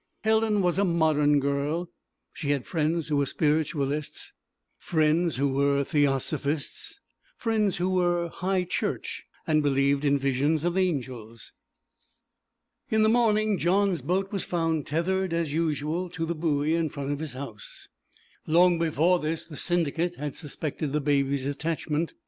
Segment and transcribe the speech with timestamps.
[0.23, 1.91] Helen was a modern girl;
[2.33, 4.33] she had friends who were spiritualists,
[4.79, 6.99] friends who were theosophists,
[7.37, 11.53] friends who were 'high church' and believed in visions of angels.
[12.89, 17.11] In the morning Johns' boat was found tethered as usual to the buoy in front
[17.11, 17.87] of his house.
[18.47, 22.15] Long before this the Syndicate had suspected the Baby's attachment.